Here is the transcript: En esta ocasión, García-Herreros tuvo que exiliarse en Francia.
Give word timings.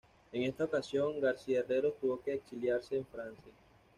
En 0.31 0.41
esta 0.41 0.63
ocasión, 0.63 1.19
García-Herreros 1.21 1.93
tuvo 2.01 2.19
que 2.23 2.33
exiliarse 2.33 2.97
en 2.97 3.05
Francia. 3.05 3.53